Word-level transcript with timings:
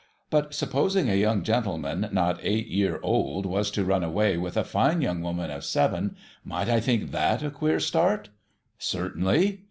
But 0.31 0.55
supposing 0.55 1.11
a 1.11 1.13
young 1.13 1.43
gentleman 1.43 2.09
not 2.11 2.39
eight 2.41 2.65
year 2.67 2.99
old 3.03 3.45
was 3.45 3.69
to 3.69 3.85
run 3.85 4.03
away 4.03 4.35
with 4.35 4.57
a 4.57 4.63
fine 4.63 5.03
young 5.03 5.21
woman 5.21 5.51
of 5.51 5.63
seven, 5.63 6.15
might 6.43 6.69
I 6.69 6.79
think 6.79 7.03
f/iat 7.03 7.43
a 7.45 7.51
queer 7.51 7.79
start? 7.79 8.29
Certainly. 8.79 9.59